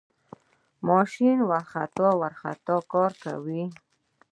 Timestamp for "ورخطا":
1.49-2.09, 2.21-2.77